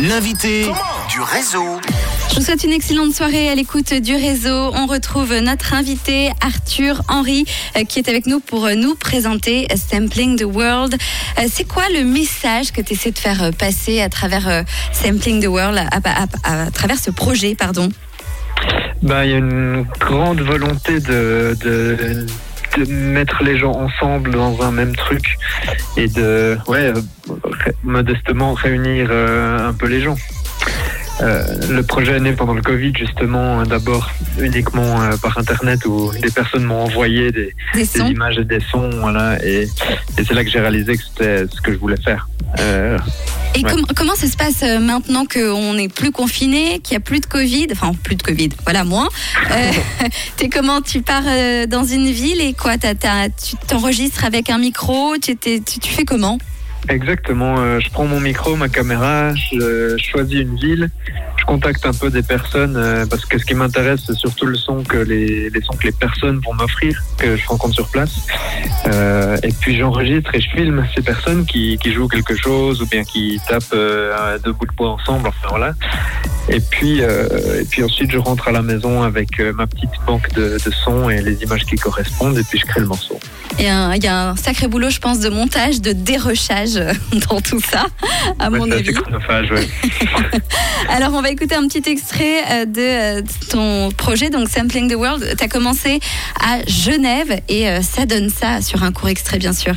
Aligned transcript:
l'invité 0.00 0.64
du 1.10 1.20
réseau. 1.20 1.80
Je 2.30 2.36
vous 2.36 2.42
souhaite 2.42 2.62
une 2.64 2.72
excellente 2.72 3.14
soirée 3.14 3.48
à 3.48 3.54
l'écoute 3.54 3.92
du 3.94 4.14
réseau. 4.14 4.70
On 4.74 4.86
retrouve 4.86 5.34
notre 5.38 5.74
invité 5.74 6.30
Arthur 6.40 7.02
Henry 7.08 7.44
euh, 7.76 7.84
qui 7.84 7.98
est 7.98 8.08
avec 8.08 8.26
nous 8.26 8.38
pour 8.40 8.66
euh, 8.66 8.74
nous 8.74 8.94
présenter 8.94 9.66
Sampling 9.90 10.36
the 10.38 10.44
World. 10.44 10.94
Euh, 11.38 11.42
C'est 11.50 11.66
quoi 11.66 11.84
le 11.92 12.04
message 12.04 12.70
que 12.72 12.80
tu 12.80 12.92
essaies 12.92 13.10
de 13.10 13.18
faire 13.18 13.50
passer 13.58 14.00
à 14.00 14.08
travers 14.08 14.64
Sampling 14.92 15.42
the 15.42 15.46
World, 15.48 15.78
à, 15.78 15.98
à- 16.44 16.62
à 16.66 16.70
travers 16.70 16.98
ce 16.98 17.10
projet, 17.10 17.54
pardon? 17.54 17.88
Ben, 19.02 19.24
il 19.24 19.30
y 19.30 19.34
a 19.34 19.38
une 19.38 19.86
grande 20.00 20.40
volonté 20.40 21.00
de, 21.00 21.56
de, 21.60 22.26
de 22.76 22.90
mettre 22.90 23.42
les 23.42 23.58
gens 23.58 23.72
ensemble 23.72 24.30
dans 24.30 24.62
un 24.62 24.70
même 24.70 24.94
truc 24.94 25.36
et 25.96 26.08
de, 26.08 26.58
ouais, 26.66 26.92
modestement 27.82 28.54
réunir 28.54 29.08
euh, 29.10 29.68
un 29.68 29.72
peu 29.72 29.86
les 29.86 30.00
gens. 30.00 30.16
Euh, 31.20 31.42
le 31.68 31.82
projet 31.82 32.16
est 32.16 32.20
né 32.20 32.32
pendant 32.32 32.54
le 32.54 32.62
Covid, 32.62 32.92
justement, 32.96 33.60
euh, 33.60 33.64
d'abord 33.64 34.10
uniquement 34.38 35.02
euh, 35.02 35.16
par 35.20 35.36
Internet 35.36 35.84
où 35.84 36.12
des 36.22 36.30
personnes 36.30 36.62
m'ont 36.62 36.84
envoyé 36.84 37.32
des, 37.32 37.54
Des 37.74 37.98
images 37.98 38.38
et 38.38 38.44
des 38.44 38.60
sons, 38.60 38.90
voilà, 39.00 39.44
et, 39.44 39.62
et 39.62 40.24
c'est 40.24 40.34
là 40.34 40.44
que 40.44 40.50
j'ai 40.50 40.60
réalisé 40.60 40.96
que 40.96 41.02
c'était 41.02 41.46
ce 41.52 41.60
que 41.60 41.72
je 41.72 41.78
voulais 41.78 42.00
faire. 42.04 42.28
Et 43.54 43.64
Ouais. 43.64 43.70
com- 43.72 43.84
comment 43.96 44.14
ça 44.14 44.28
se 44.28 44.36
passe 44.36 44.62
euh, 44.62 44.78
maintenant 44.78 45.24
qu'on 45.24 45.74
n'est 45.74 45.88
plus 45.88 46.12
confiné, 46.12 46.78
qu'il 46.80 46.92
n'y 46.92 46.98
a 46.98 47.00
plus 47.00 47.18
de 47.20 47.26
Covid, 47.26 47.66
enfin 47.72 47.92
plus 48.04 48.14
de 48.14 48.22
Covid, 48.22 48.50
voilà 48.64 48.84
moins. 48.84 49.08
Euh, 49.50 49.70
t'es 50.36 50.48
comment? 50.48 50.80
Tu 50.80 51.00
pars 51.02 51.24
euh, 51.26 51.66
dans 51.66 51.84
une 51.84 52.08
ville 52.10 52.40
et 52.40 52.52
quoi? 52.52 52.74
Tu 52.78 53.56
t'enregistres 53.66 54.24
avec 54.24 54.50
un 54.50 54.58
micro? 54.58 55.16
Tu, 55.20 55.34
t'es- 55.36 55.60
tu, 55.60 55.80
tu 55.80 55.90
fais 55.90 56.04
comment? 56.04 56.38
Exactement. 56.88 57.56
euh, 57.58 57.80
je 57.80 57.90
prends 57.90 58.06
mon 58.06 58.20
micro, 58.20 58.54
ma 58.54 58.68
caméra, 58.68 59.34
je, 59.34 59.96
je 59.98 60.04
choisis 60.04 60.36
une 60.40 60.56
ville, 60.56 60.90
contacte 61.48 61.86
un 61.86 61.94
peu 61.94 62.10
des 62.10 62.22
personnes 62.22 62.76
euh, 62.76 63.06
parce 63.06 63.24
que 63.24 63.38
ce 63.38 63.46
qui 63.46 63.54
m'intéresse, 63.54 64.00
c'est 64.06 64.14
surtout 64.14 64.44
le 64.44 64.54
son 64.54 64.84
que 64.84 64.98
les, 64.98 65.48
les 65.48 65.62
sons 65.62 65.72
que 65.80 65.86
les 65.86 65.92
personnes 65.92 66.40
vont 66.44 66.52
m'offrir, 66.52 67.02
que 67.16 67.38
je 67.38 67.46
rencontre 67.46 67.74
sur 67.74 67.88
place. 67.88 68.26
Euh, 68.86 69.38
et 69.42 69.52
puis 69.58 69.78
j'enregistre 69.78 70.34
et 70.34 70.40
je 70.42 70.50
filme 70.50 70.86
ces 70.94 71.00
personnes 71.00 71.46
qui, 71.46 71.78
qui 71.78 71.90
jouent 71.94 72.08
quelque 72.08 72.36
chose 72.36 72.82
ou 72.82 72.86
bien 72.86 73.02
qui 73.02 73.40
tapent 73.48 73.64
euh, 73.72 74.38
deux 74.44 74.52
bouts 74.52 74.66
de 74.66 74.76
bois 74.76 74.90
ensemble. 74.90 75.26
Enfin 75.28 75.48
voilà. 75.48 75.72
Et 76.50 76.60
puis, 76.60 77.00
euh, 77.00 77.62
et 77.62 77.64
puis 77.64 77.82
ensuite, 77.82 78.10
je 78.10 78.18
rentre 78.18 78.48
à 78.48 78.52
la 78.52 78.62
maison 78.62 79.02
avec 79.02 79.40
ma 79.40 79.66
petite 79.66 79.90
banque 80.06 80.30
de, 80.34 80.58
de 80.62 80.70
sons 80.70 81.08
et 81.08 81.22
les 81.22 81.42
images 81.42 81.64
qui 81.64 81.76
correspondent, 81.76 82.38
et 82.38 82.42
puis 82.42 82.58
je 82.58 82.66
crée 82.66 82.80
le 82.80 82.86
morceau. 82.86 83.18
Il 83.58 83.64
y, 83.64 83.68
a 83.68 83.76
un, 83.76 83.94
il 83.94 84.04
y 84.04 84.06
a 84.06 84.30
un 84.30 84.36
sacré 84.36 84.68
boulot, 84.68 84.88
je 84.88 85.00
pense, 85.00 85.18
de 85.20 85.28
montage, 85.28 85.80
de 85.80 85.92
dérochage 85.92 86.74
dans 87.28 87.40
tout 87.40 87.60
ça, 87.60 87.86
à 88.38 88.50
mon 88.50 88.70
avis. 88.70 88.94
ouais. 88.96 89.68
Alors, 90.88 91.12
on 91.14 91.22
va 91.22 91.30
écouter 91.38 91.54
un 91.54 91.68
petit 91.68 91.88
extrait 91.88 92.42
euh, 92.50 92.64
de 92.64 92.80
euh, 92.80 93.22
ton 93.50 93.90
projet, 93.92 94.28
donc 94.28 94.48
Sampling 94.48 94.90
the 94.90 94.96
World. 94.96 95.36
Tu 95.38 95.44
as 95.44 95.48
commencé 95.48 96.00
à 96.34 96.64
Genève 96.66 97.40
et 97.48 97.68
euh, 97.68 97.80
ça 97.80 98.06
donne 98.06 98.28
ça 98.28 98.60
sur 98.60 98.82
un 98.82 98.90
court 98.90 99.08
extrait, 99.08 99.38
bien 99.38 99.52
sûr. 99.52 99.74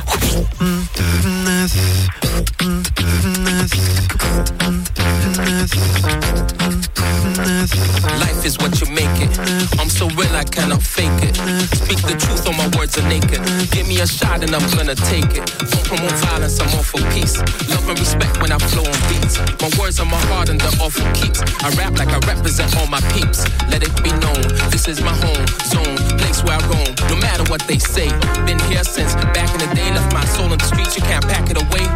Naked. 13.08 13.40
Give 13.70 13.88
me 13.88 14.00
a 14.00 14.06
shot 14.06 14.42
and 14.44 14.54
I'm 14.54 14.68
gonna 14.76 14.94
take 14.94 15.32
it. 15.32 15.46
Don't 15.72 15.86
promote 15.88 16.12
violence, 16.28 16.60
I'm 16.60 16.68
all 16.76 16.82
for 16.82 17.00
peace. 17.16 17.38
Love 17.70 17.88
and 17.88 17.98
respect 17.98 18.40
when 18.42 18.52
I 18.52 18.58
flow 18.58 18.84
on 18.84 19.00
beats. 19.08 19.38
My 19.62 19.70
words 19.80 19.98
are 20.00 20.04
my 20.04 20.20
heart 20.28 20.50
and 20.50 20.60
all 20.80 20.90
for 20.90 21.08
keeps. 21.14 21.40
I 21.64 21.70
rap 21.80 21.96
like 21.96 22.12
I 22.12 22.18
represent 22.26 22.76
all 22.76 22.86
my 22.88 23.00
peeps. 23.14 23.48
Let 23.72 23.82
it 23.82 23.94
be 24.04 24.12
known, 24.20 24.42
this 24.68 24.88
is 24.88 25.00
my 25.00 25.16
home 25.24 25.46
zone, 25.72 25.96
place 26.20 26.44
where 26.44 26.58
I 26.58 26.62
roam. 26.68 26.92
No 27.08 27.16
matter 27.16 27.44
what 27.50 27.62
they 27.66 27.78
say, 27.78 28.08
been 28.44 28.60
here 28.68 28.84
since 28.84 29.14
back 29.32 29.48
in 29.54 29.60
the 29.64 29.74
day. 29.74 29.88
Left 29.92 30.12
my 30.12 30.24
soul 30.24 30.52
in 30.52 30.58
the 30.58 30.64
streets, 30.64 30.96
you 30.96 31.02
can't 31.02 31.26
pack 31.26 31.48
it 31.50 31.56
away. 31.56 31.86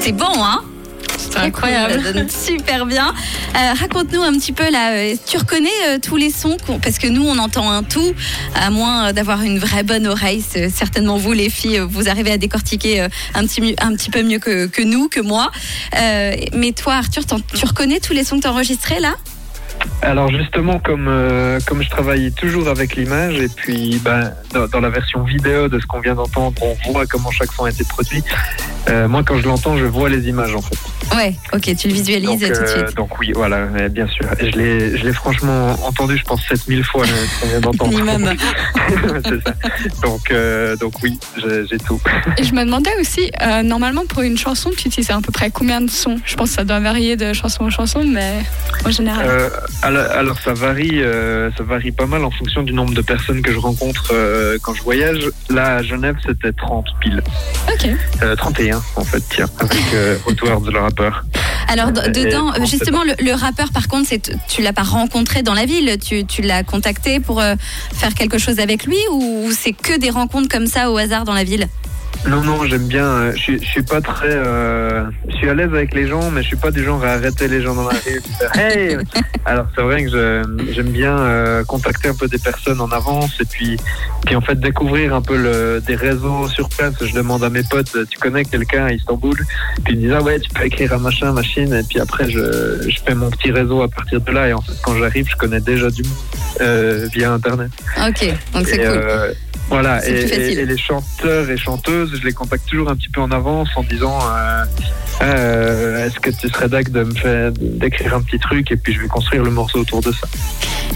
C'est 0.00 0.12
bon, 0.12 0.42
hein 0.42 0.73
C'est 1.34 1.46
incroyable. 1.46 2.02
Ça 2.02 2.12
donne 2.12 2.28
super 2.30 2.86
bien. 2.86 3.08
Euh, 3.54 3.72
Raconte-nous 3.80 4.22
un 4.22 4.32
petit 4.32 4.52
peu 4.52 4.70
là. 4.70 4.92
euh, 4.92 5.14
Tu 5.26 5.36
reconnais 5.36 5.68
euh, 5.88 5.98
tous 6.02 6.16
les 6.16 6.30
sons 6.30 6.56
parce 6.82 6.98
que 6.98 7.06
nous 7.08 7.24
on 7.26 7.38
entend 7.38 7.70
un 7.70 7.82
tout, 7.82 8.14
à 8.54 8.70
moins 8.70 9.12
d'avoir 9.12 9.42
une 9.42 9.58
vraie 9.58 9.82
bonne 9.82 10.06
oreille. 10.06 10.42
Certainement 10.72 11.16
vous 11.16 11.32
les 11.32 11.50
filles, 11.50 11.80
vous 11.88 12.08
arrivez 12.08 12.32
à 12.32 12.38
décortiquer 12.38 13.02
euh, 13.02 13.08
un 13.34 13.42
petit 13.46 13.60
mieux- 13.60 13.74
un 13.80 13.94
petit 13.94 14.10
peu 14.10 14.22
mieux 14.22 14.38
que, 14.38 14.66
que 14.66 14.82
nous, 14.82 15.08
que 15.08 15.20
moi. 15.20 15.50
Euh, 15.98 16.34
mais 16.54 16.72
toi, 16.72 16.94
Arthur, 16.94 17.22
tu 17.26 17.64
reconnais 17.66 18.00
tous 18.00 18.12
les 18.12 18.24
sons 18.24 18.36
que 18.36 18.42
tu 18.42 18.48
as 18.48 18.52
enregistrés 18.52 19.00
là? 19.00 19.14
Alors 20.02 20.30
justement, 20.30 20.78
comme 20.78 21.08
euh, 21.08 21.58
comme 21.66 21.82
je 21.82 21.90
travaille 21.90 22.32
toujours 22.32 22.68
avec 22.68 22.96
l'image 22.96 23.34
et 23.38 23.48
puis 23.48 24.00
ben, 24.02 24.32
dans, 24.52 24.66
dans 24.66 24.80
la 24.80 24.88
version 24.88 25.24
vidéo 25.24 25.68
de 25.68 25.78
ce 25.78 25.84
qu'on 25.86 26.00
vient 26.00 26.14
d'entendre, 26.14 26.54
on 26.62 26.92
voit 26.92 27.06
comment 27.06 27.30
chaque 27.30 27.52
son 27.52 27.64
a 27.64 27.70
été 27.70 27.84
produit. 27.84 28.22
Euh, 28.88 29.08
moi, 29.08 29.22
quand 29.26 29.36
je 29.38 29.46
l'entends, 29.46 29.76
je 29.76 29.84
vois 29.84 30.08
les 30.08 30.28
images 30.28 30.54
en 30.54 30.62
fait. 30.62 30.78
Ouais, 31.14 31.34
ok, 31.52 31.76
tu 31.76 31.88
le 31.88 31.94
visualises 31.94 32.40
Donc, 32.40 32.52
tout 32.52 32.60
de 32.60 32.66
euh, 32.66 32.86
suite. 32.86 32.96
donc 32.96 33.18
oui, 33.18 33.32
voilà, 33.34 33.66
bien 33.88 34.06
sûr. 34.08 34.26
Et 34.40 34.50
je 34.50 34.56
l'ai 34.58 34.96
je 34.96 35.04
l'ai 35.04 35.12
franchement 35.12 35.72
entendu, 35.84 36.16
je 36.16 36.24
pense 36.24 36.42
7000 36.48 36.84
fois 36.84 37.04
ce 37.06 37.40
qu'on 37.40 37.48
vient 37.48 37.60
d'entendre. 37.60 37.90
Minimum. 37.90 38.34
C'est 39.24 39.42
ça. 39.42 39.54
Donc 40.02 40.30
euh, 40.30 40.76
donc 40.76 40.94
oui, 41.02 41.18
j'ai 41.36 41.78
tout. 41.78 42.00
Et 42.38 42.44
je 42.44 42.54
me 42.54 42.64
demandais 42.64 42.90
aussi, 43.00 43.30
euh, 43.42 43.62
normalement 43.62 44.06
pour 44.06 44.22
une 44.22 44.38
chanson, 44.38 44.70
tu 44.76 44.88
utilises 44.88 45.10
à 45.10 45.20
peu 45.20 45.32
près 45.32 45.50
combien 45.50 45.80
de 45.80 45.90
sons? 45.90 46.18
Je 46.24 46.34
pense 46.36 46.50
que 46.50 46.56
ça 46.56 46.64
doit 46.64 46.80
varier 46.80 47.16
de 47.16 47.32
chanson 47.32 47.64
en 47.64 47.70
chanson, 47.70 48.04
mais 48.04 48.42
en 48.84 48.90
général. 48.90 49.50
Alors, 49.82 50.10
alors, 50.12 50.38
ça 50.40 50.54
varie, 50.54 51.02
ça 51.56 51.62
varie 51.62 51.92
pas 51.92 52.06
mal 52.06 52.24
en 52.24 52.30
fonction 52.30 52.62
du 52.62 52.72
nombre 52.72 52.94
de 52.94 53.02
personnes 53.02 53.42
que 53.42 53.52
je 53.52 53.58
rencontre 53.58 54.12
quand 54.62 54.74
je 54.74 54.82
voyage. 54.82 55.30
Là 55.50 55.76
à 55.76 55.82
Genève, 55.82 56.16
c'était 56.26 56.52
30 56.52 56.86
piles. 57.00 57.22
Ok. 57.72 57.88
Euh, 58.22 58.36
31 58.36 58.82
en 58.96 59.04
fait, 59.04 59.22
tiens, 59.30 59.46
avec 59.58 59.82
Outward, 60.26 60.66
le 60.66 60.78
rappeur. 60.94 61.24
Alors 61.68 61.92
dedans, 61.92 62.52
et- 62.54 62.66
justement, 62.66 63.02
le, 63.04 63.14
le 63.24 63.32
rappeur, 63.32 63.72
par 63.72 63.88
contre, 63.88 64.08
c'est 64.08 64.36
tu 64.48 64.62
l'as 64.62 64.72
pas 64.72 64.82
rencontré 64.82 65.42
dans 65.42 65.54
la 65.54 65.64
ville, 65.66 65.96
tu, 66.04 66.24
tu 66.24 66.42
l'as 66.42 66.62
contacté 66.62 67.20
pour 67.20 67.40
euh, 67.40 67.54
faire 67.94 68.14
quelque 68.14 68.38
chose 68.38 68.60
avec 68.60 68.84
lui 68.84 68.98
ou 69.10 69.50
c'est 69.50 69.72
que 69.72 69.98
des 69.98 70.10
rencontres 70.10 70.48
comme 70.48 70.66
ça 70.66 70.90
au 70.90 70.96
hasard 70.96 71.24
dans 71.24 71.34
la 71.34 71.44
ville? 71.44 71.68
Non, 72.28 72.42
non, 72.42 72.64
j'aime 72.64 72.86
bien. 72.88 73.04
euh, 73.06 73.32
je, 73.34 73.38
suis- 73.40 73.58
je 73.62 73.66
suis 73.68 73.82
pas 73.82 74.00
très. 74.00 74.30
euh, 74.30 75.04
je 75.28 75.36
suis 75.36 75.48
à 75.48 75.54
l'aise 75.54 75.68
avec 75.74 75.94
les 75.94 76.06
gens, 76.08 76.30
mais 76.30 76.42
je 76.42 76.48
suis 76.48 76.56
pas 76.56 76.70
du 76.70 76.82
genre 76.82 77.04
à 77.04 77.08
arrêter 77.12 77.48
les 77.48 77.60
gens 77.62 77.74
dans 77.74 77.84
la 77.88 77.90
rue. 77.94 78.20
Hey 78.58 78.96
Alors 79.46 79.66
c'est 79.76 79.82
vrai 79.82 80.02
que 80.04 80.10
j'aime 80.72 80.88
bien 80.88 81.18
euh, 81.18 81.64
contacter 81.64 82.08
un 82.08 82.14
peu 82.14 82.28
des 82.28 82.38
personnes 82.38 82.80
en 82.80 82.88
avance 82.90 83.38
et 83.40 83.44
puis, 83.44 83.76
puis 84.24 84.36
en 84.36 84.40
fait 84.40 84.58
découvrir 84.58 85.14
un 85.14 85.20
peu 85.20 85.36
le, 85.36 85.82
des 85.86 85.96
réseaux 85.96 86.48
sur 86.48 86.68
place. 86.70 86.94
Je 87.04 87.12
demande 87.12 87.44
à 87.44 87.50
mes 87.50 87.62
potes, 87.62 87.94
tu 88.08 88.18
connais 88.18 88.44
quelqu'un 88.46 88.86
à 88.86 88.92
Istanbul? 88.92 89.36
Puis 89.84 89.92
ils 89.92 89.96
me 89.96 90.00
disent 90.06 90.14
ah 90.18 90.22
ouais, 90.22 90.40
tu 90.40 90.48
peux 90.50 90.64
écrire 90.64 90.94
un 90.94 90.98
machin, 90.98 91.30
machine. 91.32 91.74
Et 91.74 91.82
puis 91.82 92.00
après 92.00 92.30
je, 92.30 92.88
je 92.88 92.98
fais 93.06 93.14
mon 93.14 93.28
petit 93.28 93.50
réseau 93.50 93.82
à 93.82 93.88
partir 93.88 94.22
de 94.22 94.30
là. 94.32 94.48
Et 94.48 94.54
en 94.54 94.62
fait 94.62 94.72
quand 94.82 94.96
j'arrive, 94.96 95.28
je 95.28 95.36
connais 95.36 95.60
déjà 95.60 95.90
du 95.90 96.02
monde 96.04 96.12
euh, 96.62 97.06
via 97.12 97.32
internet. 97.32 97.70
Ok, 97.98 98.32
donc 98.54 98.66
c'est 98.66 98.78
cool. 98.78 99.34
Voilà, 99.68 100.06
et, 100.06 100.66
les 100.66 100.76
chanteurs 100.76 101.48
et 101.48 101.56
chanteuses, 101.56 102.18
je 102.20 102.26
les 102.26 102.32
contacte 102.32 102.68
toujours 102.68 102.90
un 102.90 102.96
petit 102.96 103.08
peu 103.08 103.20
en 103.22 103.30
avance 103.30 103.70
en 103.76 103.82
disant 103.82 104.18
euh, 104.22 104.64
euh, 105.22 106.06
est-ce 106.06 106.20
que 106.20 106.30
tu 106.30 106.48
serais 106.48 106.68
d'accord 106.68 106.92
de 106.92 107.04
me 107.04 107.14
faire 107.14 107.50
d'écrire 107.52 108.14
un 108.14 108.20
petit 108.20 108.38
truc 108.38 108.70
et 108.70 108.76
puis 108.76 108.92
je 108.92 109.00
vais 109.00 109.08
construire 109.08 109.42
le 109.42 109.50
morceau 109.50 109.80
autour 109.80 110.02
de 110.02 110.12
ça. 110.12 110.28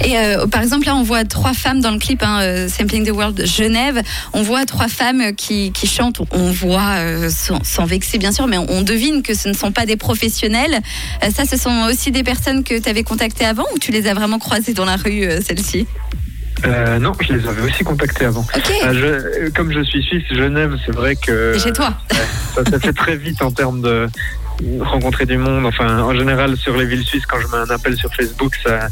Et 0.05 0.19
euh, 0.19 0.47
par 0.47 0.63
exemple, 0.63 0.87
là, 0.87 0.97
on 0.97 1.03
voit 1.03 1.25
trois 1.25 1.55
femmes 1.55 1.81
dans 1.81 1.91
le 1.91 1.99
clip 1.99 2.23
hein, 2.23 2.69
Sampling 2.69 3.07
the 3.07 3.11
World 3.11 3.45
Genève. 3.47 4.03
On 4.35 4.43
voit 4.43 4.67
trois 4.67 4.89
femmes 4.89 5.35
qui, 5.35 5.73
qui 5.73 5.87
chantent. 5.87 6.21
On 6.31 6.51
voit, 6.53 6.97
sans, 7.31 7.65
sans 7.65 7.87
vexer 7.87 8.19
bien 8.19 8.33
sûr, 8.33 8.47
mais 8.47 8.59
on, 8.59 8.67
on 8.69 8.83
devine 8.83 9.23
que 9.23 9.35
ce 9.35 9.49
ne 9.49 9.55
sont 9.55 9.73
pas 9.73 9.87
des 9.87 9.97
professionnels. 9.97 10.81
Ça, 11.35 11.47
ce 11.47 11.57
sont 11.57 11.87
aussi 11.91 12.13
des 12.13 12.23
personnes 12.23 12.65
que 12.65 12.79
tu 12.79 12.89
avais 12.89 13.03
contactées 13.03 13.47
avant 13.47 13.65
ou 13.75 13.79
tu 13.79 13.93
les 13.93 14.07
as 14.07 14.15
vraiment 14.15 14.39
croisées 14.39 14.75
dans 14.75 14.85
la 14.85 14.97
rue, 14.97 15.27
celles-ci 15.45 15.87
Euh, 16.67 16.99
non, 16.99 17.13
je 17.21 17.33
les 17.35 17.47
avais 17.47 17.63
aussi 17.63 17.85
contactés 17.85 18.25
avant. 18.25 18.45
Ok. 18.55 18.73
Euh, 18.85 18.93
je- 19.47 19.51
comme 19.51 19.73
je 19.73 19.83
suis 19.85 20.03
suisse, 20.03 20.25
Genève, 20.31 20.77
c'est 20.85 20.93
vrai 20.95 21.15
que 21.17 21.57
chez 21.59 21.73
toi 21.73 21.95
ça 22.55 22.65
s'est 22.65 22.81
fait 22.81 22.93
très 22.93 23.17
vite 23.17 23.41
en 23.43 23.51
termes 23.53 23.81
de 23.81 24.09
rencontrer 24.81 25.25
du 25.25 25.39
monde. 25.39 25.65
Enfin, 25.67 26.01
en 26.03 26.15
général, 26.15 26.57
sur 26.57 26.77
les 26.77 26.85
villes 26.87 27.05
suisses, 27.05 27.27
quand 27.27 27.39
je 27.41 27.47
mets 27.47 27.59
un 27.59 27.71
appel 27.73 27.97
sur 27.97 28.13
Facebook, 28.13 28.55
ça, 28.65 28.89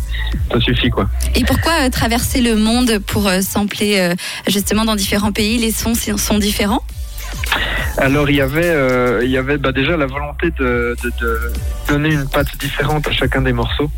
ça 0.52 0.60
suffit 0.60 0.90
quoi. 0.90 1.08
Et 1.34 1.44
pourquoi 1.44 1.72
euh, 1.82 1.90
traverser 1.90 2.40
le 2.40 2.54
monde 2.54 3.00
pour 3.06 3.26
euh, 3.26 3.40
sampler 3.40 3.98
euh, 3.98 4.14
justement 4.46 4.84
dans 4.84 4.94
différents 4.94 5.32
pays? 5.32 5.58
Les 5.58 5.72
sons 5.72 5.94
sont 5.94 6.38
différents? 6.38 6.84
Alors 7.98 8.28
il 8.28 8.36
y 8.36 8.40
avait, 8.40 8.68
euh, 8.68 9.22
il 9.24 9.30
y 9.30 9.38
avait 9.38 9.56
bah, 9.56 9.72
déjà 9.72 9.96
la 9.96 10.06
volonté 10.06 10.50
de, 10.58 10.96
donner 11.88 12.12
une 12.12 12.28
patte 12.28 12.56
différente 12.58 13.08
à 13.08 13.12
chacun 13.12 13.42
des 13.42 13.52
morceaux, 13.52 13.90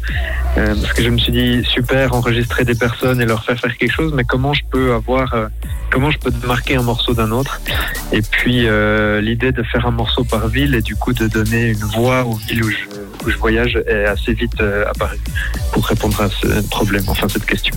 Euh, 0.56 0.74
parce 0.80 0.92
que 0.92 1.02
je 1.02 1.10
me 1.10 1.18
suis 1.18 1.32
dit 1.32 1.64
super 1.64 2.14
enregistrer 2.14 2.64
des 2.64 2.74
personnes 2.74 3.20
et 3.20 3.26
leur 3.26 3.44
faire 3.44 3.58
faire 3.58 3.76
quelque 3.76 3.92
chose, 3.92 4.12
mais 4.14 4.24
comment 4.24 4.54
je 4.54 4.62
peux 4.70 4.92
avoir, 4.92 5.34
euh, 5.34 5.46
comment 5.90 6.10
je 6.10 6.18
peux 6.18 6.32
marquer 6.46 6.76
un 6.76 6.82
morceau 6.82 7.12
d'un 7.14 7.30
autre? 7.32 7.60
Et 8.12 8.22
puis 8.22 8.66
l'idée 9.20 9.52
de 9.52 9.62
faire 9.62 9.86
un 9.86 9.90
morceau 9.90 10.24
par 10.24 10.48
ville 10.48 10.74
et 10.74 10.82
du 10.82 10.96
coup 10.96 11.12
de 11.12 11.26
donner 11.26 11.70
une 11.70 11.84
voix 11.96 12.24
aux 12.24 12.36
villes 12.36 12.64
où 12.64 12.70
je, 12.70 12.84
où 13.24 13.30
je 13.30 13.36
voyage 13.36 13.76
est 13.86 14.04
assez 14.04 14.32
vite 14.32 14.60
apparue 14.92 15.20
pour 15.72 15.86
répondre 15.86 16.20
à 16.20 16.28
ce 16.28 16.66
problème, 16.68 17.04
enfin 17.08 17.28
cette 17.28 17.46
question. 17.46 17.74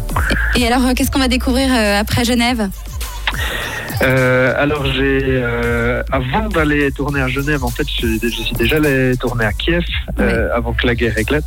Et 0.56 0.68
alors, 0.68 0.94
qu'est-ce 0.96 1.12
qu'on 1.12 1.20
va 1.20 1.28
découvrir 1.28 1.70
après 2.00 2.24
Genève? 2.26 2.70
Euh, 4.02 4.54
alors 4.58 4.86
j'ai 4.86 5.20
euh, 5.24 6.04
avant 6.12 6.50
d'aller 6.50 6.92
tourner 6.92 7.22
à 7.22 7.28
Genève, 7.28 7.64
en 7.64 7.70
fait, 7.70 7.88
je, 8.00 8.08
je 8.22 8.30
suis 8.30 8.56
déjà 8.56 8.78
allé 8.78 9.16
tourner 9.18 9.46
à 9.46 9.54
Kiev 9.54 9.84
euh, 10.20 10.50
avant 10.56 10.74
que 10.74 10.88
la 10.88 10.96
guerre 10.96 11.18
éclate, 11.18 11.46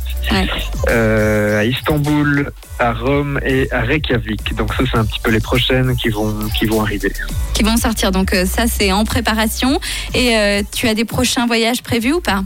à 0.87 1.63
Istanbul, 1.65 2.51
à 2.79 2.93
Rome 2.93 3.39
et 3.45 3.71
à 3.71 3.81
Reykjavik. 3.81 4.55
Donc 4.55 4.73
ça, 4.73 4.83
c'est 4.89 4.97
un 4.97 5.05
petit 5.05 5.19
peu 5.19 5.31
les 5.31 5.39
prochaines 5.39 5.95
qui 5.95 6.09
vont 6.09 6.33
qui 6.57 6.65
vont 6.65 6.81
arriver. 6.81 7.11
qui 7.53 7.63
vont 7.63 7.77
sortir. 7.77 8.11
Donc 8.11 8.35
ça, 8.45 8.67
c'est 8.67 8.91
en 8.91 9.05
préparation. 9.05 9.79
Et 10.13 10.63
tu 10.73 10.87
as 10.87 10.93
des 10.93 11.05
prochains 11.05 11.47
voyages 11.47 11.81
prévus 11.81 12.13
ou 12.13 12.21
pas? 12.21 12.43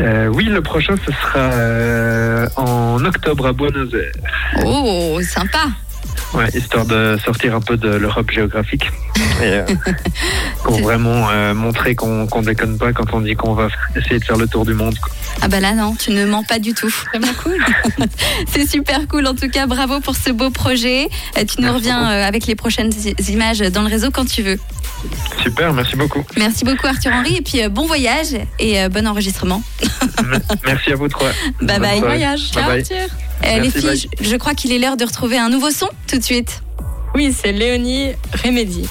Euh, 0.00 0.28
oui, 0.28 0.44
le 0.44 0.62
prochain, 0.62 0.94
ce 1.04 1.10
sera 1.10 1.40
euh, 1.40 2.48
en 2.56 3.04
octobre 3.04 3.46
à 3.46 3.52
Buenos 3.52 3.92
Aires. 3.94 4.12
Oh, 4.64 5.18
sympa. 5.22 5.66
Ouais, 6.34 6.48
histoire 6.54 6.84
de 6.84 7.18
sortir 7.24 7.54
un 7.54 7.60
peu 7.60 7.76
de 7.76 7.88
l'Europe 7.88 8.30
géographique 8.30 8.84
et 9.42 9.44
euh, 9.46 9.64
pour 10.64 10.76
C'est- 10.76 10.82
vraiment 10.82 11.28
euh, 11.30 11.54
montrer 11.54 11.94
qu'on 11.94 12.26
qu'on 12.26 12.42
déconne 12.42 12.76
pas 12.76 12.92
quand 12.92 13.12
on 13.14 13.20
dit 13.20 13.34
qu'on 13.34 13.54
va 13.54 13.68
essayer 13.96 14.18
de 14.18 14.24
faire 14.24 14.36
le 14.36 14.46
tour 14.46 14.64
du 14.66 14.74
monde. 14.74 14.98
quoi. 14.98 15.10
Ah 15.42 15.48
bah 15.48 15.60
là, 15.60 15.72
non, 15.74 15.94
tu 15.94 16.10
ne 16.10 16.26
mens 16.26 16.42
pas 16.44 16.58
du 16.58 16.74
tout. 16.74 16.92
Vraiment 17.12 17.32
cool. 17.42 17.56
C'est 18.48 18.68
super 18.68 19.06
cool. 19.08 19.26
En 19.26 19.34
tout 19.34 19.48
cas, 19.48 19.66
bravo 19.66 20.00
pour 20.00 20.16
ce 20.16 20.30
beau 20.30 20.50
projet. 20.50 21.08
Euh, 21.38 21.44
tu 21.44 21.56
nous 21.60 21.62
Merci 21.64 21.74
reviens 21.76 22.10
euh, 22.10 22.24
avec 22.26 22.46
les 22.46 22.54
prochaines 22.54 22.90
images 23.28 23.60
dans 23.60 23.82
le 23.82 23.88
réseau 23.88 24.10
quand 24.12 24.26
tu 24.26 24.42
veux. 24.42 24.58
Super, 25.42 25.72
merci 25.72 25.96
beaucoup. 25.96 26.24
Merci 26.36 26.64
beaucoup 26.64 26.86
Arthur 26.86 27.12
Henry 27.12 27.36
et 27.36 27.42
puis 27.42 27.62
euh, 27.62 27.68
bon 27.68 27.86
voyage 27.86 28.28
et 28.58 28.80
euh, 28.82 28.88
bon 28.88 29.06
enregistrement. 29.06 29.62
Merci 30.64 30.92
à 30.92 30.96
vous 30.96 31.08
trois. 31.08 31.30
Bye 31.62 31.78
bye. 31.78 31.98
soirée. 31.98 32.00
Voyage. 32.00 32.40
Bye 32.40 32.52
Ciao, 32.52 32.66
bye. 32.70 32.80
Arthur. 32.80 33.16
Euh, 33.44 33.60
les 33.60 33.70
filles, 33.70 34.08
je, 34.20 34.28
je 34.28 34.36
crois 34.36 34.54
qu'il 34.54 34.72
est 34.72 34.78
l'heure 34.78 34.96
de 34.96 35.04
retrouver 35.04 35.38
un 35.38 35.48
nouveau 35.48 35.70
son 35.70 35.88
tout 36.08 36.18
de 36.18 36.24
suite. 36.24 36.62
Oui, 37.14 37.32
c'est 37.36 37.52
Léonie 37.52 38.12
Remedy. 38.44 38.88